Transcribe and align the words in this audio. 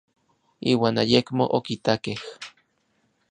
Iuan 0.71 0.95
ayekmo 1.03 1.45
okitakej. 1.57 2.19